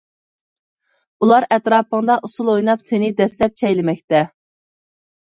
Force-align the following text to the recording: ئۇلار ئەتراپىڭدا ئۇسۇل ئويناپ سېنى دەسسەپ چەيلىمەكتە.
ئۇلار 1.25 1.45
ئەتراپىڭدا 1.57 2.17
ئۇسۇل 2.31 2.51
ئويناپ 2.57 2.89
سېنى 2.91 3.13
دەسسەپ 3.23 3.63
چەيلىمەكتە. 3.65 4.27